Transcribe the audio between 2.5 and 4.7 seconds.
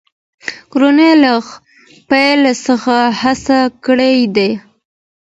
څخه هڅه کړې ده.